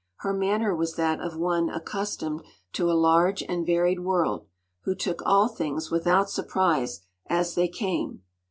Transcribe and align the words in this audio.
Her 0.25 0.33
manner 0.33 0.75
was 0.75 0.95
that 0.95 1.19
of 1.21 1.37
one 1.37 1.69
accustomed 1.69 2.41
to 2.73 2.89
a 2.89 2.97
large 2.97 3.43
and 3.43 3.63
varied 3.63 3.99
world, 3.99 4.47
who 4.83 4.95
took 4.95 5.21
all 5.27 5.47
things 5.47 5.91
without 5.91 6.27
surprise, 6.27 7.01
as 7.27 7.53
they 7.53 7.67
came. 7.67 8.23